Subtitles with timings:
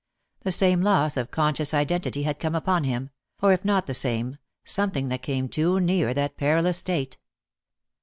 [0.41, 4.39] The same loss of conscious identity had come upon him, or if not the same,
[4.63, 7.19] something that came too near that perilous state.